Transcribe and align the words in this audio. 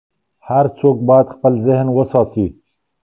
هر 0.49 0.65
څوک 0.79 0.95
باید 1.09 1.27
خپل 1.35 1.53
ذهن 1.67 1.87
وساتي. 1.97 2.45